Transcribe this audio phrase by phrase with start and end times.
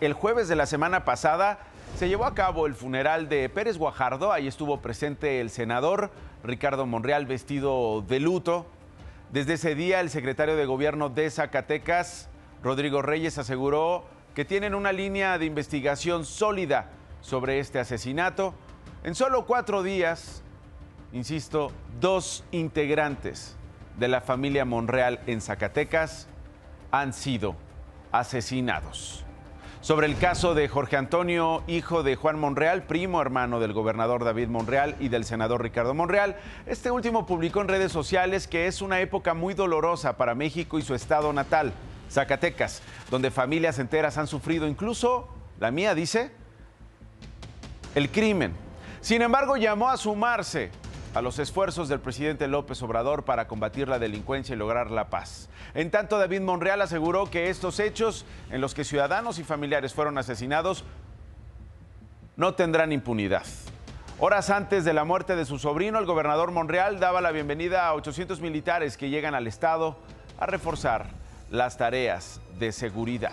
[0.00, 1.58] El jueves de la semana pasada
[1.96, 4.32] se llevó a cabo el funeral de Pérez Guajardo.
[4.32, 6.10] Ahí estuvo presente el senador
[6.42, 8.66] Ricardo Monreal vestido de luto.
[9.32, 12.28] Desde ese día el secretario de gobierno de Zacatecas,
[12.62, 14.04] Rodrigo Reyes, aseguró
[14.34, 16.90] que tienen una línea de investigación sólida
[17.20, 18.54] sobre este asesinato.
[19.04, 20.42] En solo cuatro días,
[21.12, 23.56] insisto, dos integrantes
[23.98, 26.28] de la familia Monreal en Zacatecas
[26.90, 27.54] han sido
[28.10, 29.25] asesinados
[29.86, 34.48] sobre el caso de Jorge Antonio, hijo de Juan Monreal, primo hermano del gobernador David
[34.48, 36.34] Monreal y del senador Ricardo Monreal.
[36.66, 40.82] Este último publicó en redes sociales que es una época muy dolorosa para México y
[40.82, 41.72] su estado natal,
[42.10, 42.82] Zacatecas,
[43.12, 45.28] donde familias enteras han sufrido, incluso
[45.60, 46.32] la mía dice,
[47.94, 48.54] el crimen.
[49.00, 50.72] Sin embargo, llamó a sumarse
[51.16, 55.48] a los esfuerzos del presidente López Obrador para combatir la delincuencia y lograr la paz.
[55.72, 60.18] En tanto, David Monreal aseguró que estos hechos en los que ciudadanos y familiares fueron
[60.18, 60.84] asesinados
[62.36, 63.46] no tendrán impunidad.
[64.18, 67.94] Horas antes de la muerte de su sobrino, el gobernador Monreal daba la bienvenida a
[67.94, 69.96] 800 militares que llegan al estado
[70.38, 71.06] a reforzar
[71.50, 73.32] las tareas de seguridad.